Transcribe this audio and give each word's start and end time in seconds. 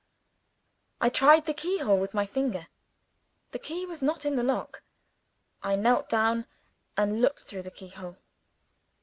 I 0.99 1.09
tried 1.09 1.45
the 1.45 1.53
keyhole 1.53 1.99
with 1.99 2.15
my 2.15 2.25
finger. 2.25 2.69
The 3.51 3.59
key 3.59 3.85
was 3.85 4.01
not 4.01 4.25
in 4.25 4.35
the 4.35 4.41
lock. 4.41 4.81
I 5.61 5.75
knelt 5.75 6.09
down, 6.09 6.47
and 6.97 7.21
looked 7.21 7.43
through 7.43 7.61
the 7.61 7.69
keyhole. 7.69 8.17